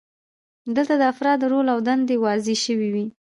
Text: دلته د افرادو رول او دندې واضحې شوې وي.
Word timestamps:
دلته 0.75 0.93
د 0.97 1.01
افرادو 1.13 1.45
رول 1.51 1.67
او 1.73 1.79
دندې 1.87 2.15
واضحې 2.23 2.55
شوې 2.65 2.89
وي. 2.93 3.05